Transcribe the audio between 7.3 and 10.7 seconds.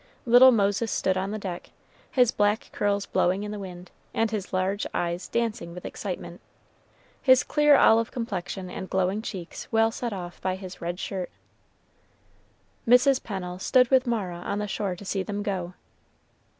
clear olive complexion and glowing cheeks well set off by